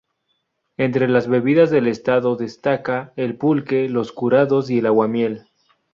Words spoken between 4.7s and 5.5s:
y el aguamiel.